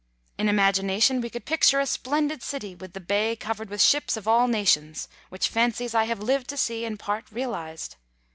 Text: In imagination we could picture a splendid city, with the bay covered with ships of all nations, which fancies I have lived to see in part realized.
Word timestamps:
In 0.39 0.49
imagination 0.49 1.21
we 1.21 1.29
could 1.29 1.45
picture 1.45 1.79
a 1.79 1.85
splendid 1.85 2.41
city, 2.41 2.73
with 2.73 2.93
the 2.93 2.99
bay 2.99 3.35
covered 3.35 3.69
with 3.69 3.83
ships 3.83 4.17
of 4.17 4.27
all 4.27 4.47
nations, 4.47 5.07
which 5.29 5.47
fancies 5.47 5.93
I 5.93 6.05
have 6.05 6.17
lived 6.17 6.47
to 6.47 6.57
see 6.57 6.85
in 6.85 6.97
part 6.97 7.31
realized. 7.31 7.97